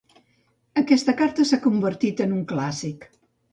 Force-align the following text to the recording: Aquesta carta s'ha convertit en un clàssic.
Aquesta 0.81 1.15
carta 1.19 1.45
s'ha 1.51 1.61
convertit 1.67 2.25
en 2.27 2.35
un 2.41 2.43
clàssic. 2.55 3.09